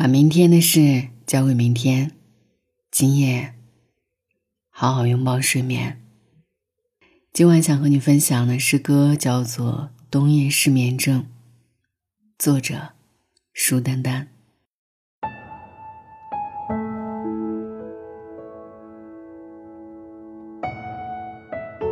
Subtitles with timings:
[0.00, 2.12] 把明天的事交给明天，
[2.90, 3.52] 今夜
[4.70, 6.02] 好好拥抱睡眠。
[7.34, 11.20] 今晚想和你分享的诗歌叫做《冬夜失眠症》，
[12.38, 12.92] 作者
[13.52, 14.28] 舒丹丹。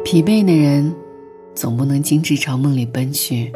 [0.03, 0.97] 疲惫的人
[1.55, 3.53] 总不能精致朝梦里奔去，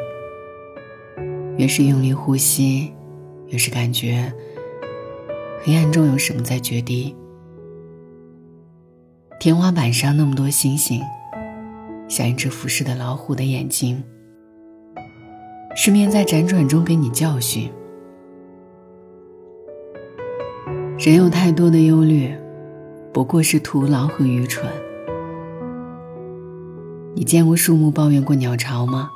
[1.57, 2.93] 越是用力呼吸。
[3.53, 4.33] 越是感觉
[5.63, 7.15] 黑暗中有什么在决堤，
[9.39, 11.03] 天花板上那么多星星，
[12.09, 14.03] 像一只俯视的老虎的眼睛。
[15.77, 17.71] 失眠在辗转中给你教训。
[20.99, 22.35] 人有太多的忧虑，
[23.13, 24.67] 不过是徒劳和愚蠢。
[27.15, 29.11] 你见过树木抱怨过鸟巢吗？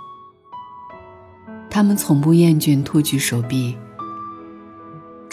[1.70, 3.75] 它们从不厌倦托举手臂。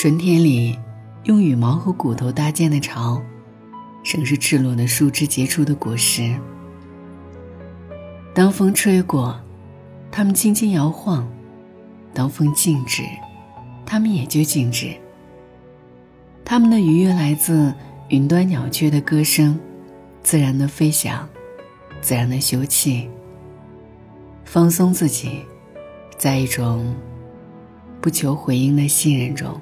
[0.04, 0.78] 春天里，
[1.24, 3.24] 用羽毛和骨头搭建的巢，
[4.04, 6.36] 仍是赤裸的树枝结出的果实。
[8.36, 9.40] 当风吹过，
[10.12, 11.26] 它们轻轻摇晃；
[12.14, 13.02] 当风静止，
[13.86, 14.94] 它们也就静止。
[16.44, 17.74] 它们的愉悦来自
[18.10, 19.58] 云端鸟雀的歌声，
[20.22, 21.26] 自然的飞翔，
[22.02, 23.08] 自然的休憩，
[24.44, 25.46] 放松自己，
[26.18, 26.94] 在一种
[28.02, 29.58] 不求回应的信任中。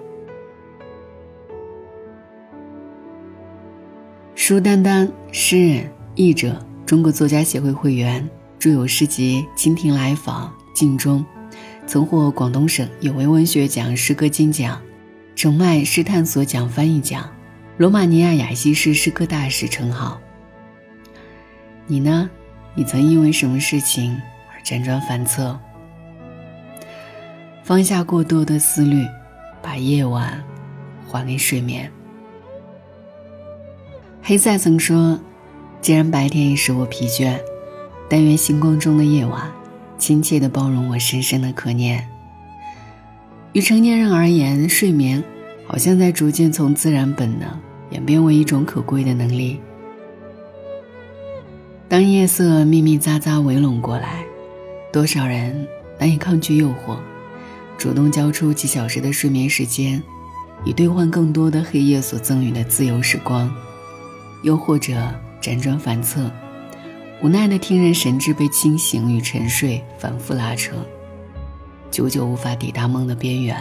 [4.43, 11.23] 舒丹丹，诗人、译者，中国作家协会会员，著有诗集《蜻蜓来访》《镜中》，
[11.85, 14.81] 曾获广东省有为文学奖诗歌金奖、
[15.35, 17.29] 澄迈诗探索奖翻译奖、
[17.77, 20.19] 罗马尼亚雅西市诗歌大使称号。
[21.85, 22.27] 你呢？
[22.73, 24.19] 你曾因为什么事情
[24.51, 25.55] 而辗转反侧？
[27.63, 29.05] 放下过多的思虑，
[29.61, 30.43] 把夜晚
[31.07, 31.91] 还给睡眠。
[34.23, 35.19] 黑塞曾说
[35.81, 37.39] ：“既然白天已使我疲倦，
[38.07, 39.51] 但愿星光中的夜晚，
[39.97, 42.07] 亲切地包容我深深的可念。”
[43.53, 45.21] 与成年人而言，睡眠
[45.65, 47.49] 好像在逐渐从自然本能
[47.89, 49.59] 演变为一种可贵的能力。
[51.89, 54.23] 当夜色密密匝匝围拢过来，
[54.93, 55.67] 多少人
[55.99, 56.95] 难以抗拒诱惑，
[57.75, 60.01] 主动交出几小时的睡眠时间，
[60.63, 63.51] 以兑换更多的黑夜所赠予的自由时光。
[64.43, 64.93] 又或者
[65.41, 66.31] 辗转反侧，
[67.21, 70.75] 无奈的听任神志被清醒与沉睡反复拉扯，
[71.91, 73.55] 久久无法抵达梦的边缘。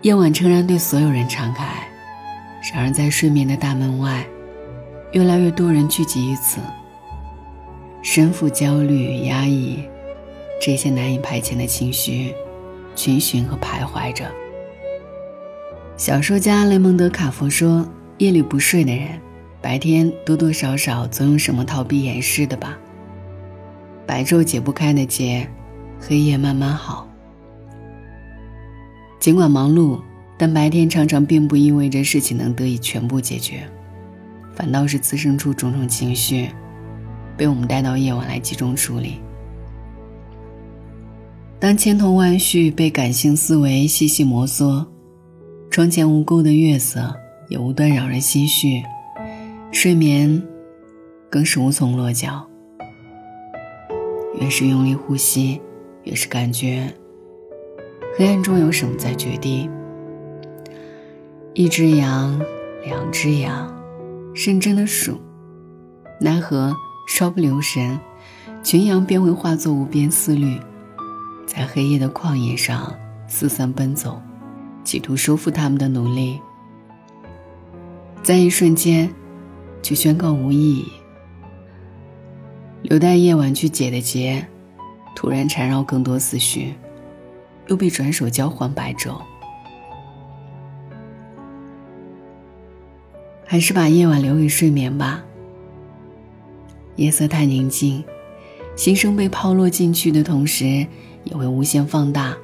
[0.00, 1.64] 夜晚诚然对所有人敞开，
[2.72, 4.26] 然而在睡眠的大门外，
[5.12, 6.58] 越来越多人聚集于此，
[8.02, 9.84] 身负焦虑与、压抑
[10.60, 12.34] 这些难以排遣的情绪，
[12.94, 14.24] 群寻和徘徊着。
[15.98, 17.86] 小说家雷蒙德·卡佛说。
[18.18, 19.20] 夜里不睡的人，
[19.60, 22.78] 白天多多少少总有什么逃避掩饰的吧。
[24.06, 25.46] 白昼解不开的结，
[26.00, 27.06] 黑夜慢慢好。
[29.20, 30.00] 尽管忙碌，
[30.38, 33.68] 但白天常常并不意味着事情能得以全部解决，
[34.54, 36.48] 反倒是滋生出种种情绪，
[37.36, 39.16] 被我们带到夜晚来集中处理。
[41.58, 44.86] 当千头万绪被感性思维细细摩挲，
[45.70, 47.14] 窗前无垢的月色。
[47.48, 48.82] 也无端扰人心绪，
[49.72, 50.42] 睡眠
[51.30, 52.46] 更是无从落脚。
[54.40, 55.60] 越是用力呼吸，
[56.04, 56.92] 越是感觉
[58.18, 59.70] 黑暗中有什么在决堤。
[61.54, 62.38] 一只羊，
[62.84, 63.74] 两只羊，
[64.34, 65.18] 认真的数，
[66.20, 66.74] 奈何
[67.08, 67.98] 稍不留神，
[68.62, 70.60] 群羊便会化作无边思虑，
[71.46, 72.94] 在黑夜的旷野上
[73.26, 74.20] 四散奔走，
[74.84, 76.38] 企图收复他们的努力。
[78.26, 79.08] 在一瞬间，
[79.80, 80.84] 就宣告无意义。
[82.82, 84.44] 留待夜晚去解的结，
[85.14, 86.74] 突然缠绕更多思绪，
[87.68, 89.14] 又被转手交还白昼。
[93.44, 95.24] 还是把夜晚留给睡眠吧。
[96.96, 98.02] 夜色太宁静，
[98.74, 100.84] 心声被抛落进去的同时，
[101.22, 102.36] 也会无限放大。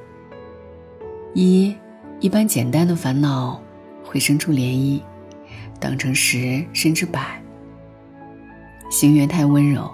[1.33, 1.75] 一
[2.21, 3.61] 一般简单的烦恼，
[4.01, 5.01] 会生出涟漪。
[5.83, 7.43] 当成十甚至百，
[8.89, 9.91] 心愿太温柔，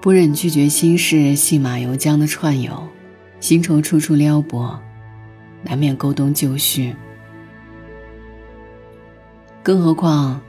[0.00, 2.80] 不忍拒绝心事细马由缰的串游，
[3.40, 4.80] 心愁处处撩拨，
[5.64, 6.94] 难免勾动旧绪。
[9.64, 10.40] 更何况，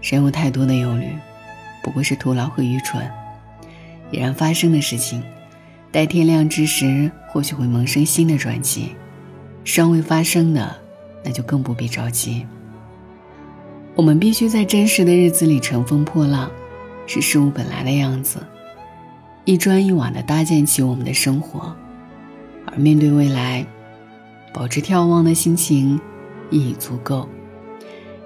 [0.00, 1.08] 人有太多的忧虑，
[1.84, 3.06] 不过是徒劳和愚蠢。
[4.10, 5.22] 已然发生的事情，
[5.92, 8.96] 待天亮之时，或许会萌生新的转机，
[9.62, 10.74] 尚未发生的，
[11.22, 12.46] 那就更不必着急。
[13.96, 16.50] 我们必须在真实的日子里乘风破浪，
[17.06, 18.38] 是事物本来的样子，
[19.46, 21.74] 一砖一瓦的搭建起我们的生活，
[22.66, 23.66] 而面对未来，
[24.52, 25.98] 保持眺望的心情
[26.50, 27.26] 已足够。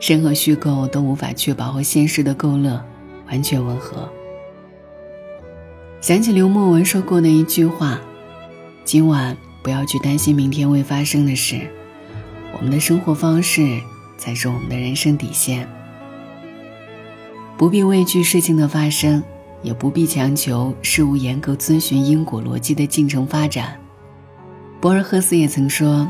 [0.00, 2.84] 任何虚构都无法确保和现实的勾勒
[3.28, 4.08] 完全吻合。
[6.00, 8.00] 想起刘墨文说过的一句话
[8.82, 11.60] ：“今晚不要去担心明天未发生的事，
[12.56, 13.80] 我们的生活方式
[14.20, 15.66] 才是我们的人生底线。
[17.56, 19.22] 不必畏惧事情的发生，
[19.62, 23.80] 也不必强求事物严格遵循因果逻辑的进程发展。”
[24.80, 26.06] 博尔赫斯也曾说：“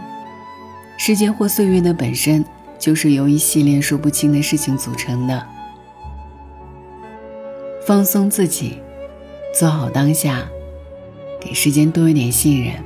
[0.99, 2.45] 时间或岁月的本身。”
[2.81, 5.47] 就是由一系列说不清的事情组成的。
[7.87, 8.79] 放松自己，
[9.55, 10.49] 做好当下，
[11.39, 12.83] 给时间多一点信任。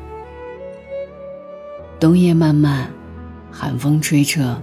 [2.01, 2.91] 冬夜漫漫，
[3.53, 4.61] 寒风吹彻，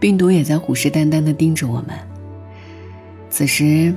[0.00, 1.90] 病毒也在虎视眈眈的盯着我们。
[3.30, 3.94] 此时，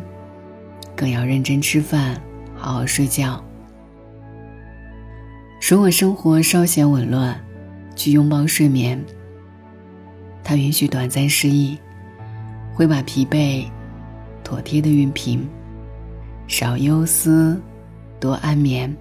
[0.96, 2.20] 更要认真吃饭，
[2.56, 3.44] 好好睡觉。
[5.70, 7.40] 如果生活稍显紊乱，
[7.96, 9.02] 去拥抱睡眠。
[10.44, 11.78] 它允许短暂失忆，
[12.74, 13.66] 会把疲惫
[14.44, 15.48] 妥帖的熨平，
[16.48, 17.62] 少忧思，
[18.20, 18.94] 多安眠。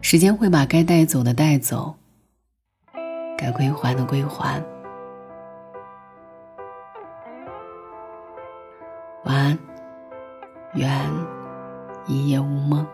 [0.00, 1.94] 时间会把该带走的带走，
[3.38, 4.62] 该归还的归还。
[9.28, 9.58] 晚安，
[10.72, 10.90] 愿
[12.06, 12.86] 一夜无梦。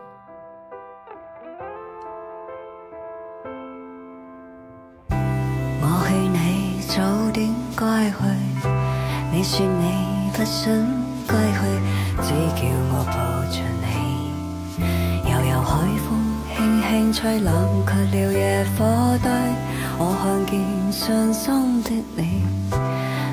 [9.47, 10.73] 说你不想
[11.29, 11.59] 归去，
[12.23, 13.15] 只叫我抱
[13.53, 13.87] 着你。
[15.31, 15.71] 悠悠海
[16.01, 16.09] 风
[16.57, 17.55] 轻轻吹，冷
[17.87, 18.81] 却了野火
[19.23, 19.31] 堆。
[19.99, 20.53] 我看见
[20.91, 22.43] 伤心的你，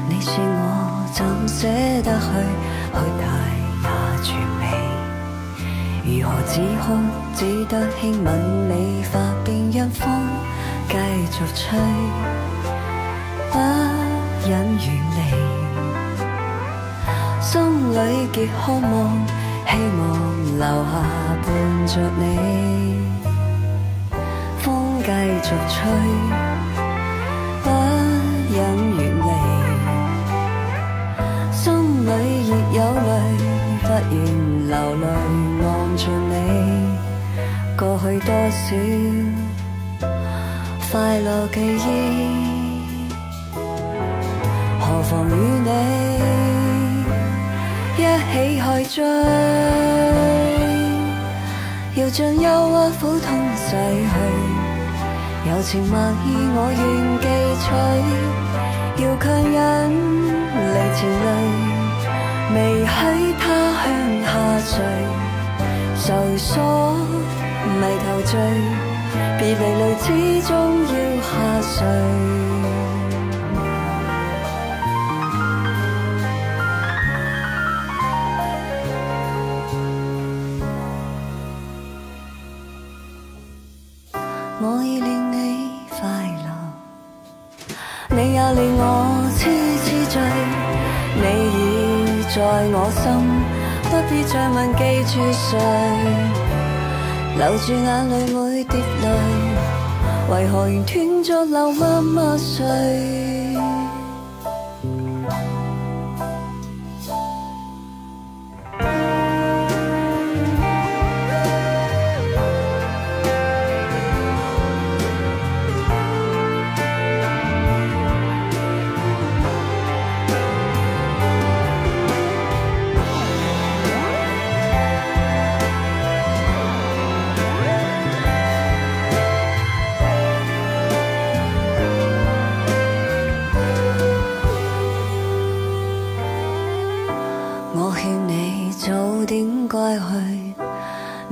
[0.09, 1.65] 你说我怎舍
[2.03, 2.70] 得去？
[6.21, 6.93] 如何止哭？
[7.35, 9.01] 只得轻吻你。
[9.01, 10.07] 发边，让风
[10.87, 10.95] 继
[11.31, 11.79] 续吹，
[13.51, 13.57] 不
[14.47, 14.85] 忍远
[15.17, 15.19] 离。
[17.41, 17.51] 心
[17.91, 17.97] 里
[18.31, 18.85] 极渴望，
[19.67, 19.99] 希望
[20.59, 20.93] 留下
[21.41, 21.47] 伴
[21.87, 22.21] 着你。
[24.59, 24.63] 风
[25.01, 25.09] 继
[25.41, 25.73] 续吹，
[27.63, 27.65] 不
[28.53, 28.55] 忍
[28.95, 29.29] 远离。
[31.51, 31.59] 心
[32.05, 32.09] 里
[32.45, 33.09] 亦有泪，
[33.81, 34.15] 不愿
[34.67, 35.05] 流泪
[35.63, 35.65] 望
[35.97, 36.33] 着你。
[37.77, 38.67] 过去多少
[40.91, 41.87] 快乐记忆，
[44.79, 45.29] 何妨与
[45.63, 45.69] 你？
[47.97, 47.99] 一
[48.31, 49.03] 起去追，
[51.95, 54.13] 要将忧郁苦痛洗去，
[55.49, 55.87] 柔情蜜
[56.25, 56.79] 意我愿
[57.21, 57.25] 记
[57.63, 57.65] 取，
[59.03, 59.59] 要强忍
[66.03, 66.95] 愁锁
[67.79, 68.33] 迷头醉，
[69.37, 70.07] 别离泪始
[70.47, 70.51] 终
[70.81, 71.29] 要下
[71.61, 71.71] 垂。
[84.63, 85.35] 我已令你
[85.87, 85.99] 快
[86.41, 86.49] 乐，
[88.09, 88.81] 你也令我
[89.37, 89.39] 痴
[89.85, 90.19] 痴醉。
[91.13, 92.41] 你已在
[92.73, 93.05] 我心，
[94.11, 95.57] 必再问记住谁。
[97.37, 99.07] 留住眼泪每滴泪，
[100.29, 103.30] 为何缘断续流默默睡？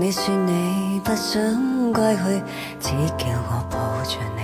[0.10, 2.44] 你说你不想归去，
[2.80, 4.42] 只叫我抱着你。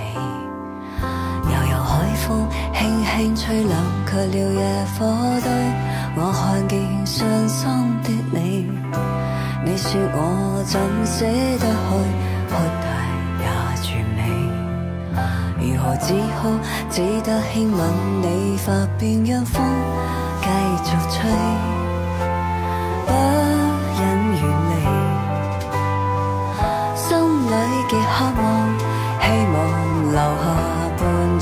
[1.52, 3.74] 悠悠海风轻轻吹，冷
[4.06, 5.08] 却了野火
[5.42, 5.52] 堆。
[6.18, 7.68] 我看见伤心
[8.04, 8.70] 的你，
[9.66, 11.90] 你说我怎舍得去？
[12.48, 12.54] 哭
[12.84, 12.86] 大
[13.42, 13.46] 也
[13.82, 14.22] 绝美。
[15.58, 16.60] 如何止哭？
[16.92, 17.82] 只得轻吻
[18.22, 19.66] 你发边，让风
[20.44, 20.48] 继
[20.92, 21.75] 续吹。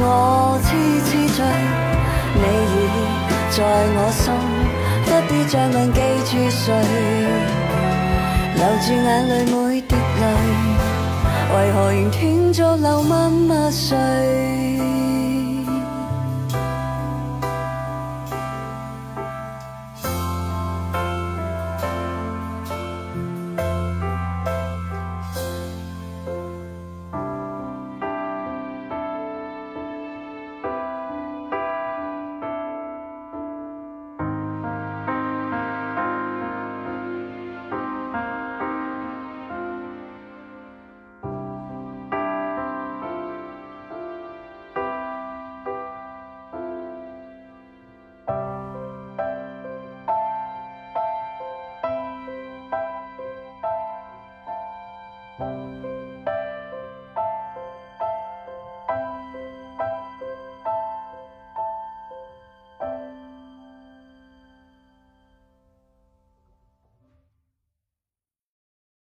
[0.00, 0.68] 我痴
[1.06, 1.38] 痴醉。
[2.36, 2.76] 你已
[3.50, 3.56] 在
[3.96, 4.22] 我心，
[5.04, 6.64] 不必再问记住谁。
[8.56, 10.22] 留住眼泪每滴泪，
[11.54, 12.14] 为何仍断
[12.54, 13.96] 续流默默睡